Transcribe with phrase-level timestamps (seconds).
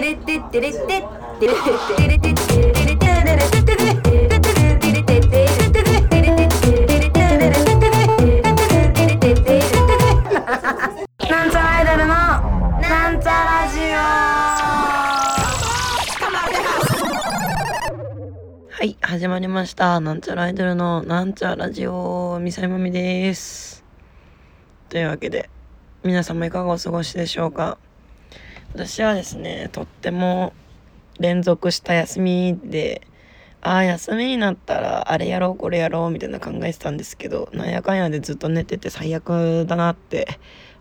[0.00, 0.14] なん
[11.50, 12.14] ちゃらアイドルの
[12.80, 13.80] なんちゃラジ
[18.70, 20.00] はい、始まりました。
[20.00, 23.84] なんちゃらアイドルのなんちゃラジオ、みさいまみです。
[24.88, 25.50] というわけで、
[26.02, 27.76] 皆様いかがお過ごしでしょうか？
[28.72, 30.52] 私はですね、とっても
[31.18, 33.02] 連続した休みで、
[33.60, 40.38] ああ、休みになったら、あれやろう、これやろう、みたいな考えてたんですけど、なんやかんやでずっと寝てて最悪だなって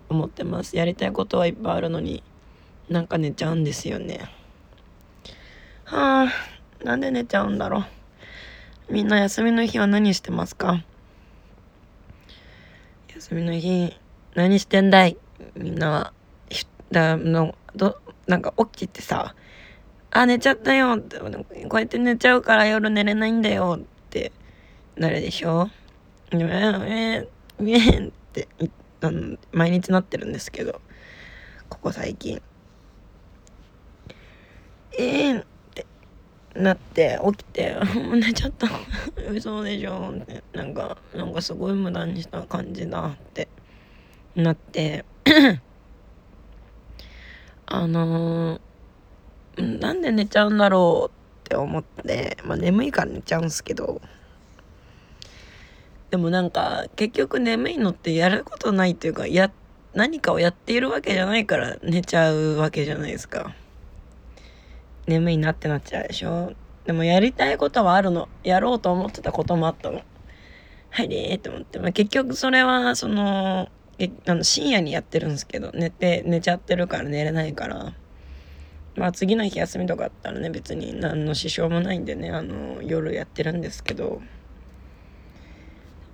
[0.08, 0.78] 思ってます。
[0.78, 2.24] やりたいことはいっぱいあるのに、
[2.90, 4.32] なんか寝ちゃうんですよね。
[5.84, 8.94] はあ、なんで寝ちゃうんだろう。
[8.94, 10.86] みんな休みの日は何してますか？
[13.14, 13.94] 休みの日、
[14.36, 15.18] 何してんだい？
[15.56, 16.14] みんなは。
[16.92, 19.36] だのどなんか起きてさ、
[20.12, 21.28] あ、寝ちゃったよって、こ
[21.78, 24.32] うやって寝ちゃうから夜寝れないんだよって
[24.96, 25.70] なるでしょ？
[26.32, 28.48] えー、えー、えー、って
[29.02, 30.82] あの毎日なってるんですけど、
[31.70, 32.42] ここ最近。
[34.98, 35.86] えー、って
[36.56, 38.68] なって起きてもう 寝ちゃった。
[39.32, 40.14] 嘘でしょ？
[40.20, 43.48] ってなんかなんかすごい無駄にした感じだって
[44.36, 45.06] なって。
[47.72, 54.02] あのー、なんで寝ちゃうんだろうって思ってまあ眠いから寝ちゃうんすけど。
[56.10, 59.52] でもなんか結局眠いのってやることないというかや
[59.94, 63.54] 何かをやっているわけじゃないから寝ちゃうわけじゃないですか。
[65.06, 66.54] 眠いなってなっちゃうでしょ。
[66.86, 68.28] でもやりたいことはあるの。
[68.44, 70.02] やろうと思ってたこともあったの。
[70.90, 73.70] はいでーって思って、まあ、結局それはその
[74.28, 77.94] あの深夜にやってるんですけど寝て寝ちゃってるから寝れないから。
[78.96, 84.22] まあ次の日休みとかあったらね別に何の支障もないんでねあの夜やってるんですけど。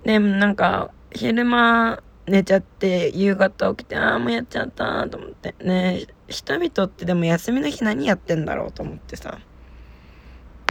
[0.04, 5.54] でもなんか昼間寝ちゃって夕方起きてああもうやっちゃったと思って。
[5.62, 9.38] ね人々ってでも休みの日何やってんだろうと思ってさ。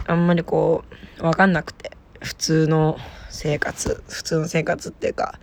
[0.06, 0.84] あんまりこ
[1.18, 1.92] う分かんなくて。
[2.20, 2.96] 普通の
[3.30, 5.38] 生活普通の生活っていうか。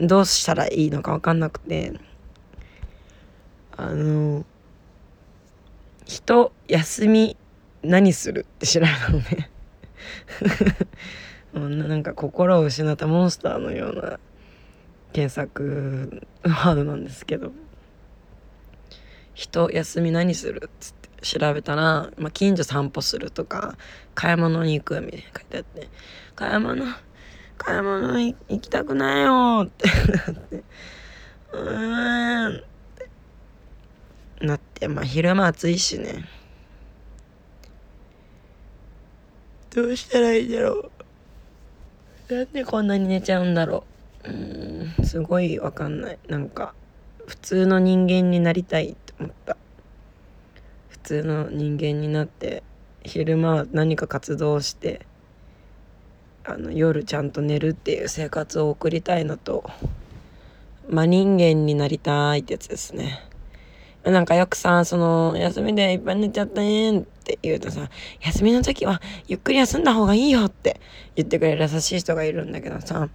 [0.00, 1.92] どうしたらいいのか分かんなくて。
[3.82, 4.44] あの
[6.04, 7.34] 人休み
[7.82, 9.50] 何するって調べたのね。
[11.54, 14.20] もうなんか心を失ったモンスターのような
[15.14, 17.52] 検索ワードなんですけど
[19.32, 23.78] 「人休み何する?」っつって調べたら、まあ、近所散歩するとか
[24.14, 25.88] 買い物に行くみたいな書いてあって
[26.36, 26.84] 「買い物
[27.62, 30.56] 買い物行きたくないよ」ってなって
[31.52, 32.60] 「うーん」っ
[34.40, 36.24] てなってまあ昼間暑いしね。
[39.74, 40.90] どうしたらいいんだろ
[42.28, 42.34] う。
[42.34, 43.84] なんでこんなに寝ちゃうんだろ
[44.24, 44.30] う。
[44.30, 44.32] う
[45.02, 45.04] ん。
[45.04, 46.18] すごいわかんない。
[46.28, 46.74] なんか
[47.26, 49.56] 普通の人間になりたいって思った。
[50.88, 52.62] 普通の人間になって
[53.04, 55.06] 昼間は何か活動して
[56.44, 59.64] あの夜ちゃんと寝るっていう生活を送りたいのと
[60.88, 63.20] 真人間になりたいってやつですね
[64.04, 67.90] なんかよくさその休みでいっぱい寝ちゃったねって言うとさ
[68.20, 70.80] 休みの時はゆっくり休んだ方がいいよって
[71.16, 73.10] 言ってくれる優しい人がいるんだけどさ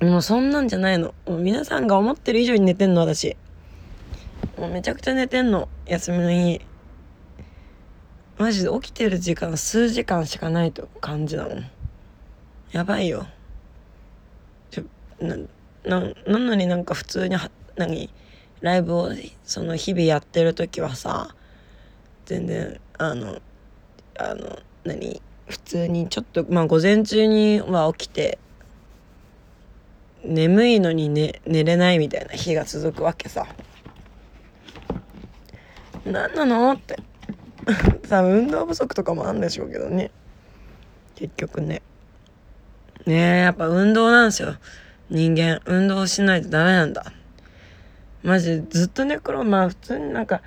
[0.00, 1.14] もうそんなんじゃないの。
[1.26, 3.36] もう皆さんが思ってる以上に寝てんの、私。
[4.56, 6.62] もうめちゃくちゃ寝てんの、休みの日。
[8.38, 11.60] マジで起きてる時間数時間しかないと感じなの。
[12.72, 13.26] やばいよ。
[14.70, 14.84] ちょ、
[15.20, 15.36] な、
[15.84, 17.36] な、なのになんか普通に、
[17.76, 18.10] 何？
[18.60, 19.10] ライブを
[19.42, 21.34] その日々やってる時はさ、
[22.26, 23.40] 全然、あの、
[24.18, 25.20] あの、何？
[25.48, 28.38] 普通にちょっと、まあ午前中には起きて、
[30.24, 33.46] 眠いのに寝寝れないみたいな日が続くわけさ。
[36.04, 36.72] 何なの？
[36.72, 36.98] って。
[38.06, 40.10] さ運動不足とかもあるんでしょうけどね。
[41.16, 41.82] 結局ね。
[43.06, 44.56] ねえ、やっぱ運動なんですよ。
[45.08, 47.12] 人間、運動しないとダメなんだ。
[48.22, 50.42] マジずっと寝っ転まあ普通になんか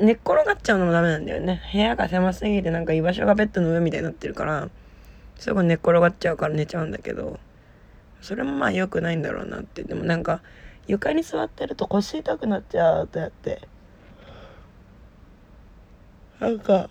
[0.00, 1.62] 寝っ転がっちゃうのもダメなんだよね。
[1.72, 4.68] 部屋が狭すぎてなんか居場所がベッドの上みたいになってるから、
[5.36, 7.38] すぐ寝っ転がっちゃうから寝ちゃうんだけど。
[8.22, 10.40] それもまあ良くないんだろうなってでもなんか
[10.88, 13.60] 床に座ってると腰痛くなっちゃうってやって
[16.40, 16.90] なんか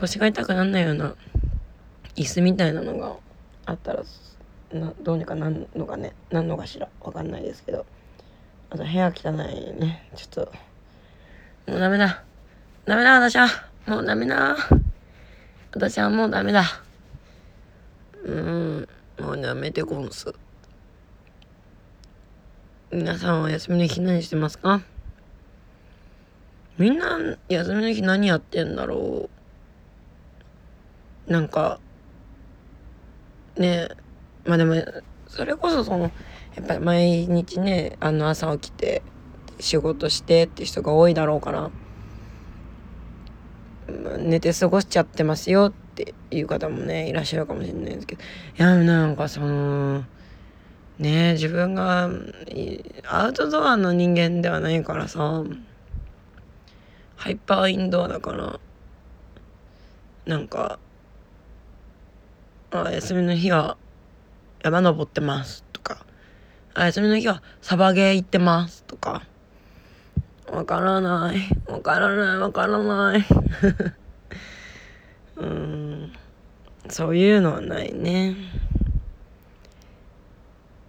[0.00, 1.16] 腰が痛くなんないような
[2.14, 3.16] 椅子みたいなのが
[3.66, 4.02] あったら
[4.72, 7.86] などうにかなんのかねなんのかしらわかんないですけど
[8.70, 10.52] あと部屋汚いねちょっと
[11.64, 12.24] もうダメだ。
[12.86, 13.46] ダメだ、私は。
[13.86, 14.56] もうダメだ。
[15.72, 16.64] 私はもうダメだ。
[18.24, 18.88] うん、
[19.20, 20.34] もうやめてこんす。
[22.90, 24.82] 皆さんは休みの日何してますか？
[26.78, 27.16] みんな
[27.48, 29.30] 休みの日何やってんだろ
[31.28, 31.78] うなんか
[33.56, 33.88] ね
[34.44, 34.74] まあでも
[35.28, 36.10] それこそその
[36.54, 39.02] やっぱり毎日ねあの朝起きて
[39.60, 41.70] 仕事してって人が多いだろうから
[44.18, 48.24] 寝て過ごしちゃってますよっていう方もねいらっしゃるかもしれないですけどい
[48.56, 50.04] やなんかその
[50.98, 52.10] ね自分が
[53.08, 55.44] アウトドアの人間ではないからさ
[57.16, 58.60] ハイパーインドアだから
[60.26, 60.78] なんか
[62.74, 63.76] あ休みの日は
[64.64, 66.06] 山登ってますとか。
[66.72, 69.26] あ休みの日はサバゲー行ってますとか。
[70.50, 71.36] わからない。
[71.66, 72.38] わからない。
[72.38, 73.24] わからない。
[75.36, 76.12] うん。
[76.88, 78.36] そういうのはないね。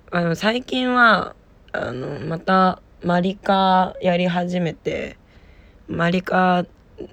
[0.09, 1.35] あの最近は
[1.73, 5.17] あのまたマリカやり始めて
[5.89, 6.65] マリカ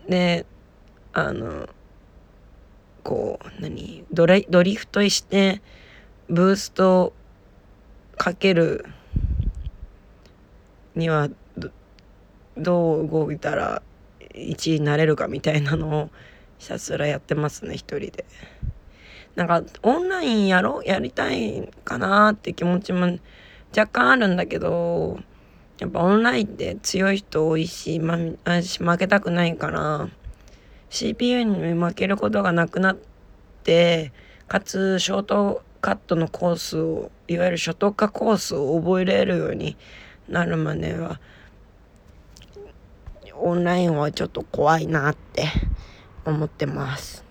[0.09, 0.47] で
[1.13, 1.69] あの
[3.11, 4.05] こう何？
[4.13, 5.61] ドレドリフトして
[6.29, 7.13] ブースト
[8.17, 8.87] かける
[10.95, 11.29] には
[12.57, 13.83] どう動いたら
[14.37, 16.11] 1位になれるかみたいなのを
[16.59, 18.25] ひたすらやってますね一人で。
[19.35, 20.81] なんかオンラインやろ？
[20.85, 23.19] うやりたいかなって気持ちも
[23.77, 25.19] 若干あるんだけど
[25.81, 30.09] やっぱオンラインって強い人多いし、ま、負けたくないから
[30.91, 32.99] CPU に負けることがなくなっ
[33.65, 34.13] て
[34.49, 39.77] かつショートカットのコースをいわゆるショートカコースを覚えれるように
[40.29, 41.21] なるまでは
[43.43, 45.47] オンラインはちょっと怖いなって
[46.27, 47.25] 思ってます。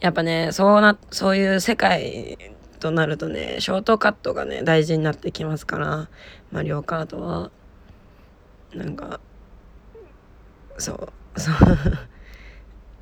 [0.00, 2.36] やっぱね、そうな、そういう世界
[2.78, 6.10] となるとね、ショートカットがね、大事になってきますから、
[6.52, 7.50] マリオカートは。
[8.74, 9.20] なんか、
[10.78, 10.92] そ
[11.36, 11.54] う、そう。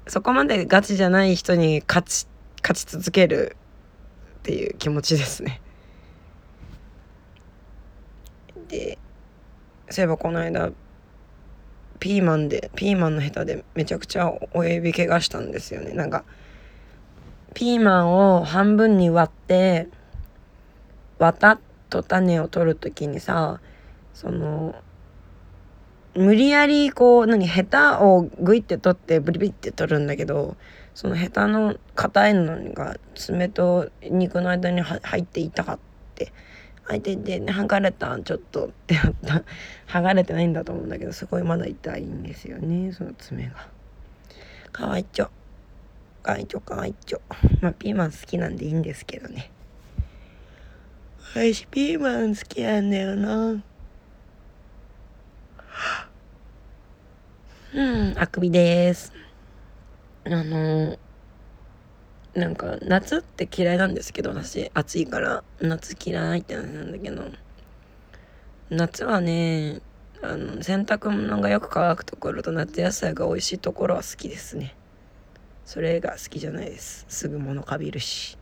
[0.11, 2.27] そこまでガチじゃない人に勝ち、
[2.63, 3.57] 勝ち続ける
[4.41, 5.61] っていう気持ちですね。
[8.69, 8.99] で、
[9.91, 10.73] そういえばこの間、
[12.03, 16.25] ピーマンでピーマンのヘタでめちゃくちゃ親指怪我したんですよねなんか
[17.55, 19.87] ピーマンを半分に割って
[21.21, 21.61] 綿
[21.91, 23.61] と種を取る時にさ
[24.15, 24.75] その
[26.15, 30.57] 無理やりこう何ヘタをグイって取ってブリブリって取るんだけど
[30.95, 35.79] そのヘタの硬いのが爪と肉の間に入って痛かっ
[36.15, 36.33] て。
[36.89, 39.45] 相手でね剥がれたちょっとってやった。
[39.87, 43.69] 剥がれてないんだと思うんだけどすごいまだ痛いんですよねその爪が。
[44.73, 45.31] かわいっちょ。
[46.25, 47.21] かわいっちょかわいっちょ。
[47.61, 49.51] まあピーマン好きなんでいいんですけどね。
[51.35, 53.63] 私ピーマン好きなんだよな。
[57.75, 59.13] うんあくびです。
[60.25, 60.99] あの
[62.35, 64.71] なんか夏って嫌いなんですけど私。
[64.75, 67.25] 暑いから夏嫌いって話なんだけど。
[68.71, 69.81] 夏はね
[70.23, 74.77] あの洗濯物がよく乾くところと夏野菜が美味しいところは好きですね。
[75.65, 77.05] それが好きじゃないです。
[77.09, 78.39] すぐ物かびるし。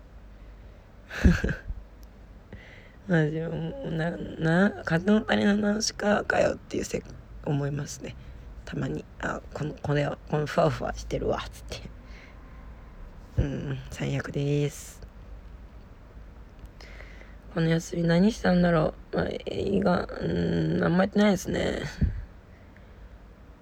[3.09, 7.03] マジなな風の谷のナウシカかよっていうせ
[7.45, 8.17] 思いますね。
[8.65, 11.91] たまにあこのこれはこのふわふわしてるわっつって。
[13.39, 15.01] うん最悪です。
[17.55, 21.83] この休み何したんだろう、まあ、映画うんあんまやってないですね。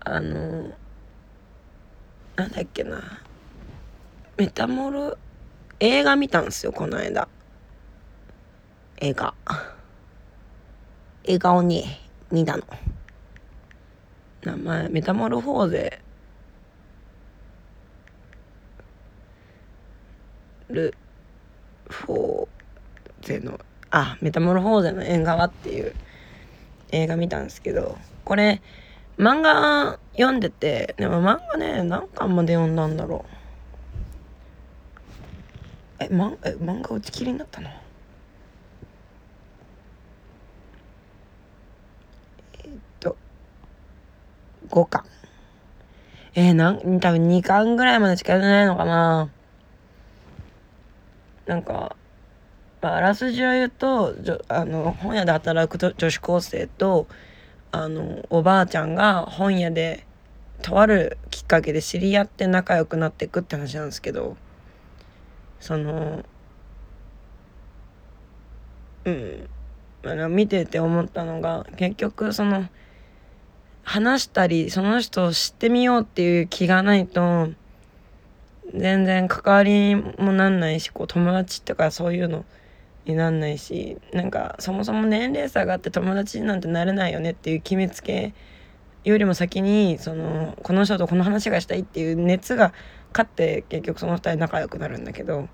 [0.00, 0.70] あの
[2.37, 3.23] なんだっけな。
[4.37, 5.16] メタモル
[5.80, 7.28] 映画見たんですよこの間。
[8.99, 9.35] 映画。
[11.25, 12.62] 映画をね見たの。
[14.45, 16.00] 名前メタモルフォーゼ。
[20.68, 20.95] ル
[21.88, 22.49] フォー
[23.23, 23.59] ゼの
[23.90, 25.95] あメタモルフォーゼの縁側っていう
[26.90, 28.61] 映画見たんですけどこれ
[29.18, 33.38] 漫画読んでてでも漫画ね何巻まで読んだんだろう。
[36.00, 37.68] え,、ま、え漫画打ち切りになったの
[42.64, 43.16] えっと
[44.68, 45.04] 5巻。
[46.34, 49.30] えー、なん多分2巻ぐらいまでしか読んでないのかな。
[51.46, 51.96] なんか、
[52.80, 54.14] まあ、あらすじを言うと
[54.48, 57.06] あの本屋で働くと女子高生と
[57.72, 60.06] あのおばあちゃんが本屋で
[60.62, 64.37] とあるきっかけで知り合って仲良くなっていくって話なんですけど
[65.60, 66.25] その
[69.04, 69.48] うん。
[70.04, 72.68] あの見てて思ったのが結局その
[73.88, 77.49] 話したりその人を知ってみようっていう気がないと
[78.75, 82.45] 全然関わりもなんないしこう友達とかそういうの
[83.07, 88.35] になんないしなんかそもそも年齢差があって友達なんてなれないよねっていう決めつけ
[89.04, 92.75] よりも先にそのこの人とこの話がしたいっていう熱が
[93.12, 95.49] 勝って結局その2人仲良くなるんだけど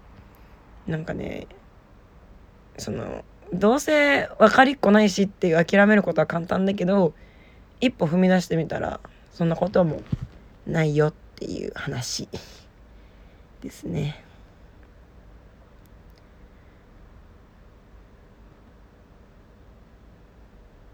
[0.89, 1.47] なんかね
[2.79, 7.15] そのどうせ分かりっこないしっていう諦めることは簡単だけど
[7.81, 9.01] 一歩踏み出してみたら
[9.33, 10.03] そんなことも
[10.67, 12.29] ないよっていう話
[13.61, 14.25] ですね。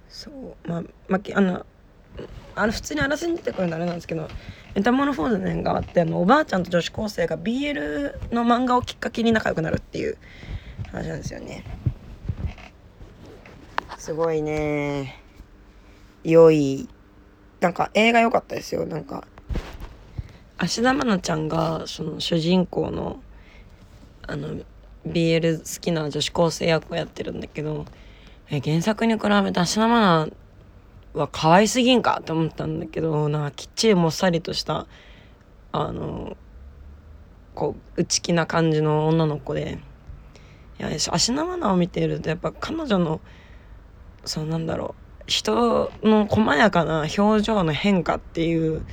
[0.09, 1.67] そうまあ、まあ、あの
[2.55, 4.29] あの普通にあらすに出てくるのあれなんですけど
[4.75, 10.19] メタモルフォーゼの縁側ってあのおばあちゃんと女子高生が BL の漫画をきっかけに仲良くなるっていう
[10.93, 11.65] 話なんですよね。
[13.97, 15.21] すごいね
[16.25, 16.89] 良い
[17.61, 18.87] なんか映画良かったですよ。
[18.87, 19.27] なんか。
[20.59, 23.23] 芦田愛菜ちゃんがその主人公の
[24.27, 24.61] あの
[25.07, 27.87] BL 好きな女子高生役をやってるんだけど
[28.51, 30.33] え原作に比べて芦田愛菜
[31.15, 34.87] は可愛すぎんかって思ったんだけどなんかきっちりもっさりとした
[35.73, 36.37] あの
[37.55, 39.79] こう内気な感じの女の子で。
[40.79, 43.21] いや芦田愛菜を見ているとやっぱ彼女の
[44.25, 45.00] そうなんだろう
[45.31, 48.85] 人の細やかな表情の変化っていう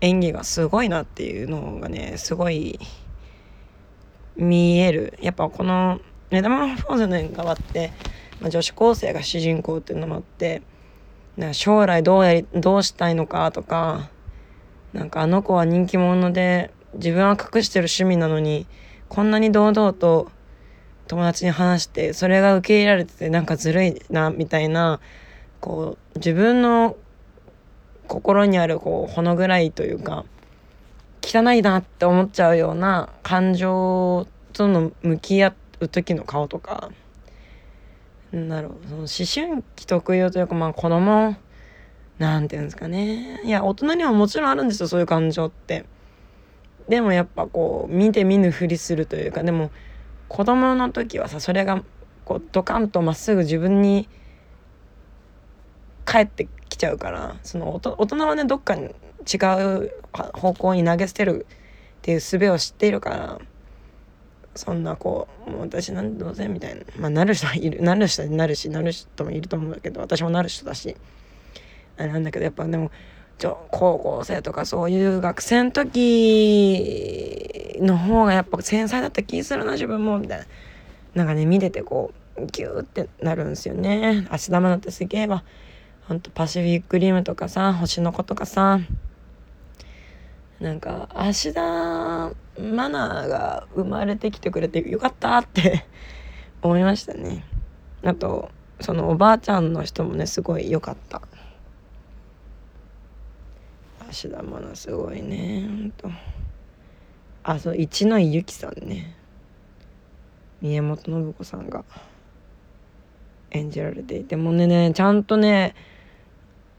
[0.00, 2.80] 演技がすごいなっていうのがねすごい
[4.34, 5.16] 見える。
[5.22, 6.00] やっぱこの
[6.30, 7.92] 「目玉のフォーゼの縁側」って、
[8.40, 10.62] まあ、女子高生が主人公っていうのもあって
[11.36, 14.10] な将来どうやりどうしたいのかとか
[14.92, 18.66] なんかあの子は人気者で自分は隠してる趣味なのに
[19.08, 20.32] こんなに堂々と
[21.06, 24.98] 友達に話してそれが受け入れられててなんかずるいなみたいな
[25.66, 26.96] こう自分の
[28.06, 30.24] 心にあるこうほの暗いというか
[31.22, 36.92] 汚いなって思っちゃうような感情との向き合う時の顔とか
[38.30, 41.34] なんだろうその思春期特有というかまあ子供
[42.20, 45.84] なんていうんですかねいや大人にはもちろんあるんですよそういう感情って。
[46.88, 49.72] でもやっぱこう見て見ぬふりするというかでも
[50.28, 51.82] 子供の時はさそれが
[52.24, 54.08] こうドカンとまっすぐ自分に
[56.06, 59.36] 返ってきちゃうからその大人はねどっかに違
[59.74, 63.38] う方向に投げ捨てるっていう術を知っているから
[64.54, 70.96] そんなこうもう私なんどうせみたいなまあなる人はいるなる人になるしなる人もいると思うんだけど私もなる人だし
[71.98, 72.90] あれなんだけどやっぱでも
[73.38, 76.96] 高校生とかそういう学生の時
[77.80, 80.46] の方がやっぱ繊細だった気するな自分もみたいな。
[81.16, 84.26] なんかね見ててこうギューってなるんですよね。
[84.30, 85.44] 足玉だってすげえわ。
[86.08, 88.80] ほんとパシフィックリムとかさ星の子とかさ。
[90.60, 95.84] なんか芦田愛菜が生まれてきてくれてよかったって
[96.62, 97.44] 思いましたね。
[98.02, 101.20] あとそのおばあちゃんの人もねすごい良かった。
[104.08, 106.10] 芦田愛菜すごいねほんと。
[107.42, 109.14] あそう一ノ井由紀さんね。
[110.62, 111.84] 宮本信子さんが
[113.50, 115.74] 演じられていてもうねちゃんとね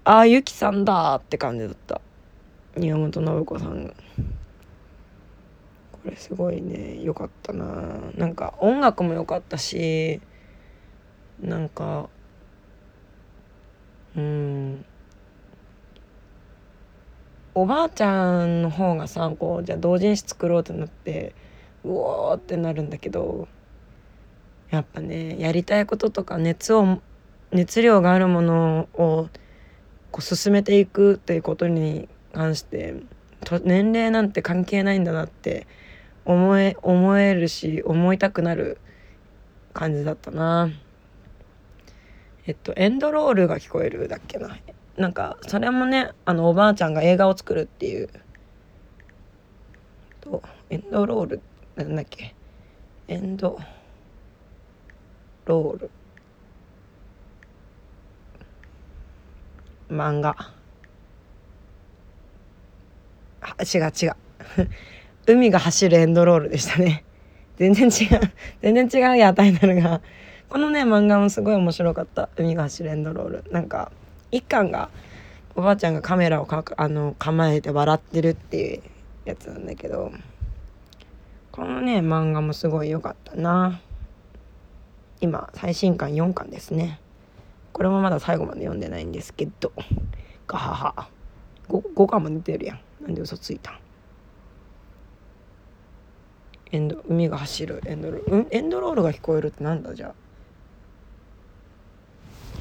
[0.07, 1.99] ああ由紀さんだって感じだった。
[2.77, 3.87] 宮本信子さん。
[3.87, 3.93] が
[5.91, 7.01] これすごいね。
[7.03, 7.65] 良かったな。
[8.15, 10.21] なんか音楽も良かったし
[11.41, 12.07] なんか
[14.15, 14.85] うん。
[17.53, 21.35] おばあちゃんの方がさこうじゃあ同人誌作ろうってなって
[21.83, 23.49] うおーってなるんだけど
[24.69, 27.01] やっぱねやりたいこととか熱を
[27.51, 29.27] 熱量があるものを
[30.11, 32.95] こう進めていくっていうことに関して
[33.63, 35.67] 年齢なんて関係ないんだなって
[36.25, 38.79] 思え思えるし思いたくなる
[39.73, 40.69] 感じだったな。
[42.45, 44.57] えっとエンドロールが聞こえるだっけな。
[44.97, 48.09] なんかそれもねあのおばあちゃんが映画を作るっていう。
[50.21, 51.41] とエンドロール
[51.75, 52.33] なんだっけ。
[53.07, 53.59] エンド
[55.45, 55.91] ロール。
[59.89, 60.35] 漫画。
[63.41, 64.15] あ違う違う。
[65.27, 67.03] 海が走るエンドロールでしたね。
[67.57, 68.19] 全然違う。
[68.61, 70.01] 全然違うやタイトルが。
[70.49, 72.29] このね漫画もすごい面白かった。
[72.37, 73.43] 海が走るエンドロール。
[73.51, 73.91] なんか
[74.31, 74.89] 一巻が
[75.55, 78.81] おばあちゃんがカメラをかあの構えて笑ってるっていう
[79.25, 80.11] やつなんだけど。
[81.51, 83.79] このね漫画もすごい良かったな。
[85.19, 86.99] 今最新巻4巻ですね。
[87.77, 89.71] これもまだ最後まで読んでないんですけど。
[90.47, 91.09] ガハハ。
[91.69, 92.79] 5, 5巻も出てるやん。
[93.03, 93.79] なんで嘘ついたん？
[96.71, 97.83] エンド海が走る。
[97.85, 99.93] エンドロール、うん、エンドロールが聞こえるってなんだ？
[99.93, 100.07] じゃ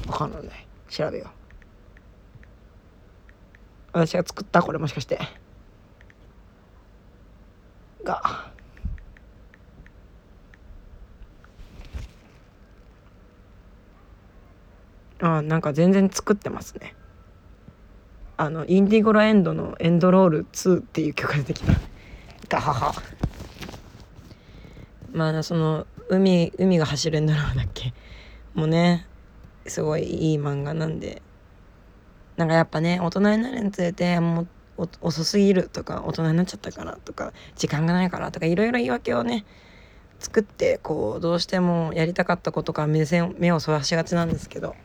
[0.07, 0.11] あ。
[0.11, 0.43] わかんない。
[0.87, 1.29] 調べよう。
[3.93, 5.19] 私が作ったこれもしかして。
[8.03, 8.51] が。
[15.19, 16.95] あなんか全然作ってますね。
[18.37, 21.73] あのインディゴラエンドの「エンドロール2」っていう曲が出てきた。
[22.49, 23.01] ガハハ。
[25.11, 27.93] まあその海海が走るんだろうだっけ。
[28.53, 29.07] もうね
[29.65, 31.21] すごいいい漫画なんで。
[32.35, 34.47] なんかやっぱね大人になるにつれてもう
[35.01, 39.43] 遅すぎるとか大人になっちゃったからとか時間がないからとかいろいろ言い訳をね
[40.19, 44.75] 作ってこうどうしてもやりたかったことか目線目をそらしがちなんですけど。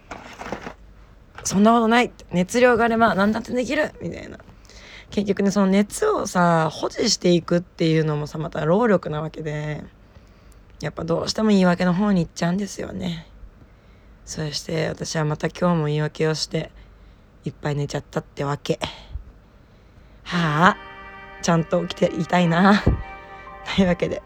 [1.52, 4.38] そんなことない熱量があれば何だってできるみたいな。
[5.10, 9.84] 結局ねその熱をさ保持していくっていうのもさまた労力なわけで
[10.80, 13.26] やっぱどうしても言い訳の方に行っちゃうんですよね。
[14.24, 16.70] そして私はまた今日も言い訳をして
[17.44, 18.78] いっぱい寝ちゃったってわけ。
[20.22, 20.76] はあ
[21.42, 22.82] ちゃんと起きていたいな。
[23.76, 24.22] というわけで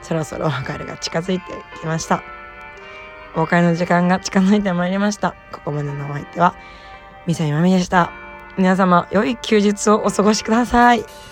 [0.00, 2.22] そろそろお別れが近づいてきました。
[3.34, 5.34] お別れの時間が近づいてまいりました。
[5.52, 6.54] ここまでのお相手は
[7.26, 8.12] ミサイマミでした。
[8.56, 11.31] 皆様良い休日をお過ごしください。